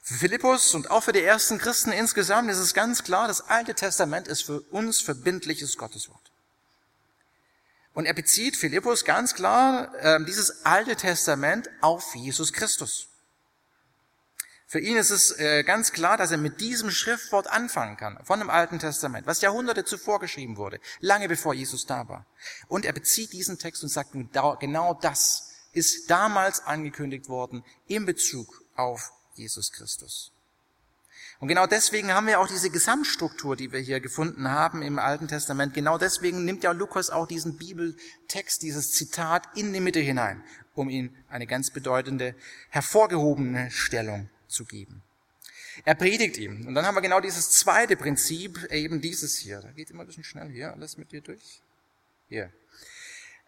[0.02, 3.74] Für Philippus und auch für die ersten Christen insgesamt ist es ganz klar, das Alte
[3.74, 6.32] Testament ist für uns verbindliches Gotteswort.
[7.94, 13.08] Und er bezieht Philippus ganz klar äh, dieses Alte Testament auf Jesus Christus.
[14.74, 18.40] Für ihn ist es äh, ganz klar, dass er mit diesem Schriftwort anfangen kann, von
[18.40, 22.26] dem Alten Testament, was Jahrhunderte zuvor geschrieben wurde, lange bevor Jesus da war.
[22.70, 24.14] Und er bezieht diesen Text und sagt,
[24.60, 30.32] genau das ist damals angekündigt worden in Bezug auf Jesus Christus.
[31.40, 35.28] Und genau deswegen haben wir auch diese Gesamtstruktur, die wir hier gefunden haben im Alten
[35.28, 35.76] Testament.
[35.76, 40.90] Genau deswegen nimmt ja Lukas auch diesen Bibeltext, dieses Zitat in die Mitte hinein, um
[40.90, 42.34] ihm eine ganz bedeutende,
[42.72, 45.04] hervorgehobene Stellung zu geben.
[45.86, 46.68] Er predigt ihm.
[46.68, 49.60] Und dann haben wir genau dieses zweite Prinzip, eben dieses hier.
[49.60, 51.62] Da geht immer ein bisschen schnell hier, alles mit dir durch.
[52.30, 52.52] Hier.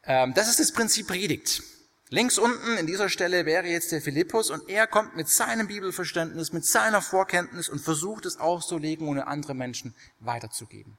[0.03, 1.63] Ähm, das ist das Prinzip Predigt.
[2.09, 6.53] Links unten in dieser Stelle wäre jetzt der Philippus und er kommt mit seinem Bibelverständnis,
[6.53, 10.97] mit seiner Vorkenntnis und versucht es auszulegen, ohne andere Menschen weiterzugeben.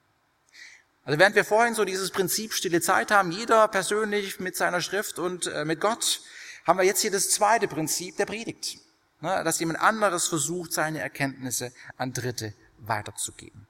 [1.04, 5.20] Also während wir vorhin so dieses Prinzip stille Zeit haben, jeder persönlich mit seiner Schrift
[5.20, 6.22] und äh, mit Gott,
[6.66, 8.78] haben wir jetzt hier das zweite Prinzip der Predigt.
[9.20, 13.66] Ne, dass jemand anderes versucht, seine Erkenntnisse an Dritte weiterzugeben.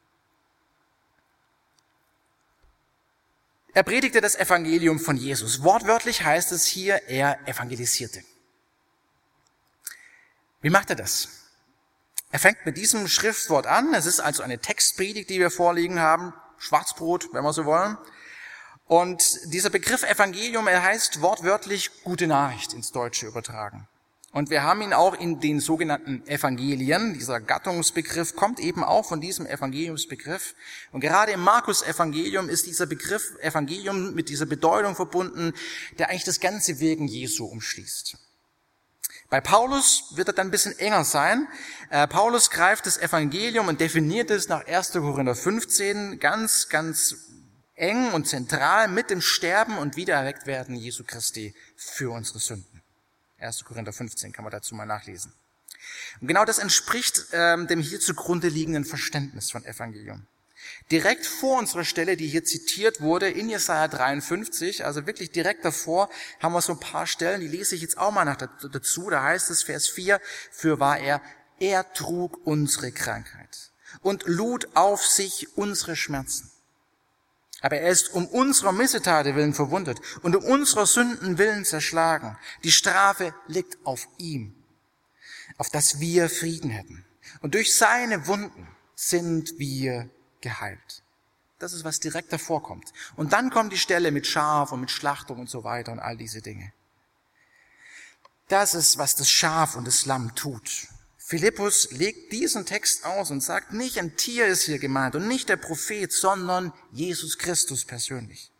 [3.73, 5.63] Er predigte das Evangelium von Jesus.
[5.63, 8.25] Wortwörtlich heißt es hier, er evangelisierte.
[10.63, 11.29] Wie macht er das?
[12.33, 13.95] Er fängt mit diesem Schriftwort an.
[13.95, 16.33] Es ist also eine Textpredigt, die wir vorliegen haben.
[16.59, 17.99] Schwarzbrot, wenn wir so wollen.
[18.87, 23.87] Und dieser Begriff Evangelium, er heißt wortwörtlich gute Nachricht ins Deutsche übertragen.
[24.37, 27.15] Und wir haben ihn auch in den sogenannten Evangelien.
[27.15, 30.55] Dieser Gattungsbegriff kommt eben auch von diesem Evangeliumsbegriff.
[30.93, 35.55] Und gerade im Markus-Evangelium ist dieser Begriff Evangelium mit dieser Bedeutung verbunden,
[35.99, 38.19] der eigentlich das ganze Wirken Jesu umschließt.
[39.31, 41.49] Bei Paulus wird er dann ein bisschen enger sein.
[41.89, 44.93] Äh, Paulus greift das Evangelium und definiert es nach 1.
[44.93, 47.15] Korinther 15 ganz, ganz
[47.75, 52.76] eng und zentral mit dem Sterben und Wiedererwecktwerden Jesu Christi für unsere Sünden.
[53.47, 53.65] 1.
[53.65, 55.33] Korinther 15 kann man dazu mal nachlesen.
[56.21, 60.27] Und genau das entspricht ähm, dem hier zugrunde liegenden Verständnis von Evangelium.
[60.91, 66.09] Direkt vor unserer Stelle, die hier zitiert wurde, in Jesaja 53, also wirklich direkt davor,
[66.41, 69.11] haben wir so ein paar Stellen, die lese ich jetzt auch mal nach dazu.
[69.11, 71.21] Da heißt es, Vers 4, für war er,
[71.59, 73.71] er trug unsere Krankheit
[74.03, 76.51] und lud auf sich unsere Schmerzen.
[77.63, 82.37] Aber er ist um unserer Missetate willen verwundet und um unserer Sünden willen zerschlagen.
[82.65, 84.55] Die Strafe liegt auf ihm,
[85.57, 87.05] auf dass wir Frieden hätten.
[87.41, 90.09] Und durch seine Wunden sind wir
[90.41, 91.03] geheilt.
[91.59, 92.93] Das ist, was direkt davor kommt.
[93.17, 96.17] Und dann kommt die Stelle mit Schaf und mit Schlachtung und so weiter und all
[96.17, 96.73] diese Dinge.
[98.49, 100.89] Das ist, was das Schaf und das Lamm tut.
[101.29, 105.49] Philippus legt diesen Text aus und sagt, nicht ein Tier ist hier gemeint und nicht
[105.49, 108.53] der Prophet, sondern Jesus Christus persönlich.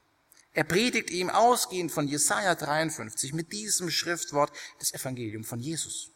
[0.53, 4.51] Er predigt ihm ausgehend von Jesaja 53 mit diesem Schriftwort
[4.81, 6.11] das Evangelium von Jesus.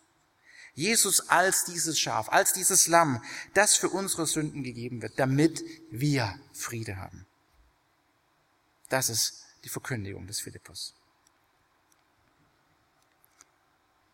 [0.74, 3.22] Jesus als dieses Schaf, als dieses Lamm,
[3.54, 7.26] das für unsere Sünden gegeben wird, damit wir Friede haben.
[8.88, 10.94] Das ist die Verkündigung des Philippus.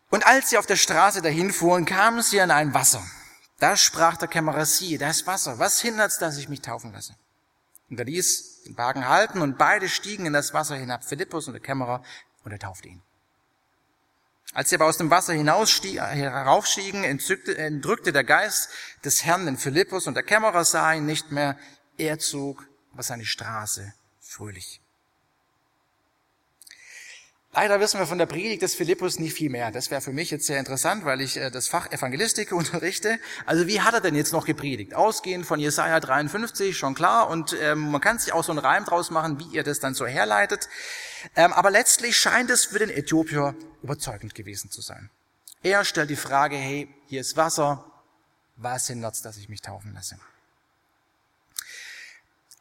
[0.09, 3.03] Und als sie auf der Straße dahin fuhren, kamen sie an ein Wasser.
[3.59, 5.59] Da sprach der Kämmerer, siehe, da ist Wasser.
[5.59, 7.15] Was hindert's, dass ich mich taufen lasse?
[7.89, 11.53] Und er ließ den Wagen halten und beide stiegen in das Wasser hinab, Philippus und
[11.53, 12.03] der Kämmerer,
[12.43, 13.01] und er taufte ihn.
[14.53, 18.69] Als sie aber aus dem Wasser heraufstiegen, entrückte der Geist
[19.03, 21.57] des Herrn den Philippus und der Kämmerer sah ihn nicht mehr.
[21.97, 24.81] Er zog über seine Straße fröhlich.
[27.59, 29.71] Leider wissen wir von der Predigt des Philippus nicht viel mehr.
[29.71, 33.17] Das wäre für mich jetzt sehr interessant, weil ich äh, das Fach Evangelistik unterrichte.
[33.47, 34.93] Also wie hat er denn jetzt noch gepredigt?
[34.93, 37.31] Ausgehend von Jesaja 53, schon klar.
[37.31, 39.95] Und ähm, man kann sich auch so einen Reim draus machen, wie ihr das dann
[39.95, 40.69] so herleitet.
[41.35, 45.09] Ähm, aber letztlich scheint es für den Äthiopier überzeugend gewesen zu sein.
[45.63, 47.91] Er stellt die Frage, hey, hier ist Wasser.
[48.55, 50.19] Was hindert's, dass ich mich taufen lasse?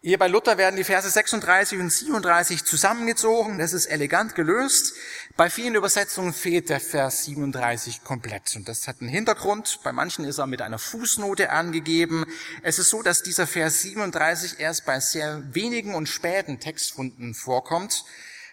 [0.02, 3.58] Hier bei Luther werden die Verse 36 und 37 zusammengezogen.
[3.58, 4.94] Das ist elegant gelöst.
[5.36, 8.54] Bei vielen Übersetzungen fehlt der Vers 37 komplett.
[8.56, 9.80] Und das hat einen Hintergrund.
[9.82, 12.26] Bei manchen ist er mit einer Fußnote angegeben.
[12.62, 18.04] Es ist so, dass dieser Vers 37 erst bei sehr wenigen und späten Textfunden vorkommt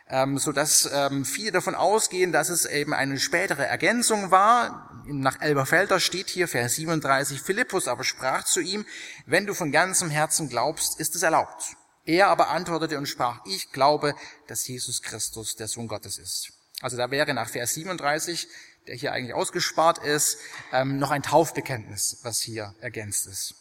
[0.09, 5.03] ähm, so dass ähm, viele davon ausgehen, dass es eben eine spätere Ergänzung war.
[5.05, 8.85] Nach Elberfelder steht hier Vers 37, Philippus aber sprach zu ihm,
[9.25, 11.75] wenn du von ganzem Herzen glaubst, ist es erlaubt.
[12.05, 14.13] Er aber antwortete und sprach, ich glaube,
[14.47, 16.51] dass Jesus Christus der Sohn Gottes ist.
[16.81, 18.47] Also da wäre nach Vers 37,
[18.87, 20.37] der hier eigentlich ausgespart ist,
[20.73, 23.55] ähm, noch ein Taufbekenntnis, was hier ergänzt ist.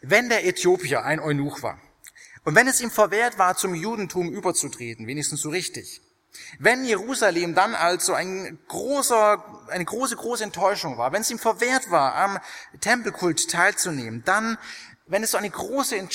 [0.00, 1.80] Wenn der Äthiopier ein Eunuch war,
[2.44, 6.00] und wenn es ihm verwehrt war, zum Judentum überzutreten, wenigstens so richtig,
[6.58, 11.90] wenn Jerusalem dann also ein großer, eine große, große Enttäuschung war, wenn es ihm verwehrt
[11.90, 12.38] war, am
[12.80, 14.58] Tempelkult teilzunehmen, dann,
[15.06, 16.08] wenn es so eine große äh,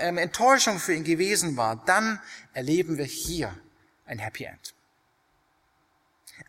[0.00, 2.20] ähm, Enttäuschung für ihn gewesen war, dann
[2.52, 3.56] erleben wir hier
[4.04, 4.74] ein Happy End.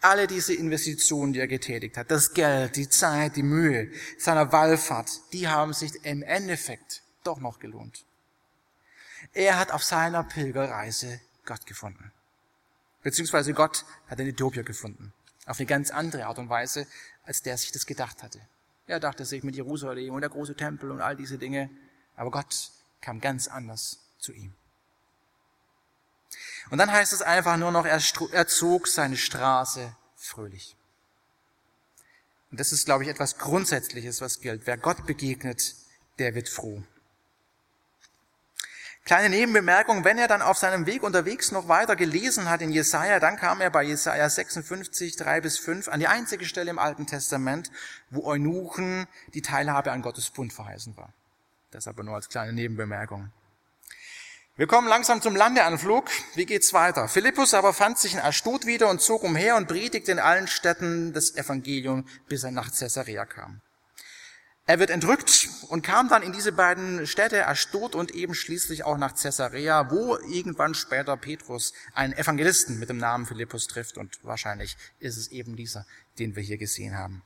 [0.02, 5.10] Alle diese Investitionen, die er getätigt hat, das Geld, die Zeit, die Mühe seiner Wallfahrt,
[5.34, 8.04] die haben sich im Endeffekt doch noch gelohnt.
[9.32, 12.12] Er hat auf seiner Pilgerreise Gott gefunden.
[13.02, 15.14] Beziehungsweise Gott hat den Äthiopier gefunden.
[15.46, 16.88] Auf eine ganz andere Art und Weise,
[17.24, 18.40] als der sich das gedacht hatte.
[18.88, 21.70] Er dachte sich mit Jerusalem und der große Tempel und all diese Dinge.
[22.16, 24.54] Aber Gott kam ganz anders zu ihm.
[26.70, 30.78] Und dann heißt es einfach nur noch, er zog seine Straße fröhlich.
[32.52, 34.68] Und das ist, glaube ich, etwas Grundsätzliches, was gilt.
[34.68, 35.76] Wer Gott begegnet,
[36.20, 36.84] der wird froh.
[39.06, 43.20] Kleine Nebenbemerkung, wenn er dann auf seinem Weg unterwegs noch weiter gelesen hat in Jesaja,
[43.20, 47.06] dann kam er bei Jesaja 56, 3 bis 5 an die einzige Stelle im Alten
[47.06, 47.70] Testament,
[48.10, 51.12] wo Eunuchen die Teilhabe an Gottes Bund verheißen war.
[51.72, 53.30] Das aber nur als kleine Nebenbemerkung.
[54.56, 56.10] Wir kommen langsam zum Landeanflug.
[56.36, 57.10] Wie geht's weiter?
[57.10, 61.12] Philippus aber fand sich in Ashdod wieder und zog umher und predigte in allen Städten
[61.12, 63.63] das Evangelium, bis er nach Caesarea kam.
[64.66, 68.98] Er wird entrückt und kam dann in diese beiden Städte, Ashdod und eben schließlich auch
[68.98, 74.78] nach Caesarea, wo irgendwann später Petrus einen Evangelisten mit dem Namen Philippus trifft und wahrscheinlich
[75.00, 75.86] ist es eben dieser,
[76.18, 77.24] den wir hier gesehen haben.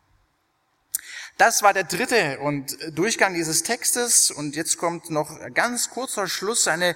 [1.37, 6.67] Das war der dritte und Durchgang dieses Textes und jetzt kommt noch ganz kurzer Schluss
[6.67, 6.95] eine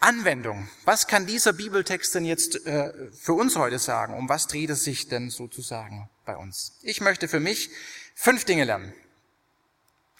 [0.00, 0.68] Anwendung.
[0.84, 4.12] Was kann dieser Bibeltext denn jetzt äh, für uns heute sagen?
[4.12, 6.78] Um was dreht es sich denn sozusagen bei uns?
[6.82, 7.70] Ich möchte für mich
[8.14, 8.92] fünf Dinge lernen.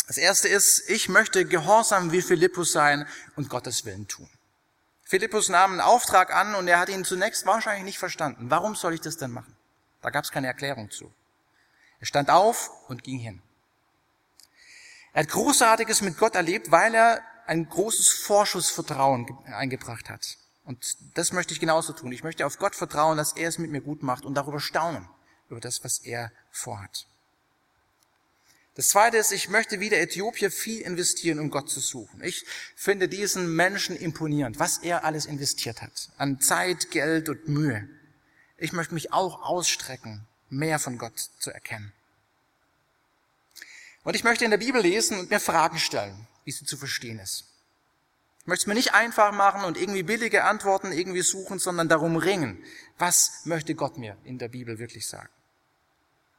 [0.09, 4.29] Das erste ist, ich möchte gehorsam wie Philippus sein und Gottes Willen tun.
[5.05, 8.51] Philippus nahm einen Auftrag an und er hat ihn zunächst wahrscheinlich nicht verstanden.
[8.51, 9.55] Warum soll ich das denn machen?
[10.01, 11.13] Da gab es keine Erklärung zu.
[12.01, 13.43] Er stand auf und ging hin.
[15.13, 20.39] Er hat Großartiges mit Gott erlebt, weil er ein großes Vorschussvertrauen eingebracht hat.
[20.65, 22.13] Und das möchte ich genauso tun.
[22.13, 25.07] Ich möchte auf Gott vertrauen, dass er es mit mir gut macht und darüber staunen,
[25.51, 27.07] über das, was er vorhat.
[28.79, 32.23] Das zweite ist, ich möchte wieder Äthiopier viel investieren, um Gott zu suchen.
[32.23, 36.11] Ich finde diesen Menschen imponierend, was er alles investiert hat.
[36.17, 37.89] An Zeit, Geld und Mühe.
[38.57, 41.93] Ich möchte mich auch ausstrecken, mehr von Gott zu erkennen.
[44.05, 47.19] Und ich möchte in der Bibel lesen und mir Fragen stellen, wie sie zu verstehen
[47.19, 47.47] ist.
[48.43, 52.17] Ich möchte es mir nicht einfach machen und irgendwie billige Antworten irgendwie suchen, sondern darum
[52.17, 52.65] ringen.
[52.97, 55.31] Was möchte Gott mir in der Bibel wirklich sagen?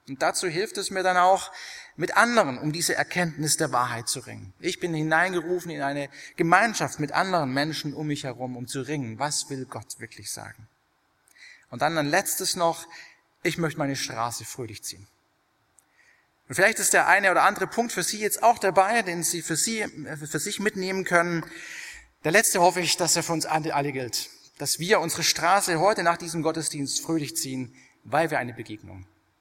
[0.10, 1.52] Und dazu hilft es mir dann auch,
[2.00, 4.54] mit anderen um diese Erkenntnis der Wahrheit zu ringen.
[4.60, 9.20] Ich bin hineingerufen in eine Gemeinschaft mit anderen Menschen um mich herum, um zu ringen.
[9.20, 10.68] Was will Gott wirklich sagen?
[11.70, 12.88] Und dann ein letztes noch,
[13.44, 15.08] ich möchte meine Straße fröhlich ziehen.
[16.48, 19.42] Und vielleicht ist der eine oder andere Punkt für Sie jetzt auch dabei, den Sie
[19.42, 19.86] für Sie,
[20.18, 21.46] für sich mitnehmen können.
[22.24, 24.30] Der letzte hoffe ich, dass er für uns alle gilt.
[24.58, 29.06] Dass wir unsere Straße heute nach diesem Gottesdienst fröhlich ziehen, weil wir eine Begegnung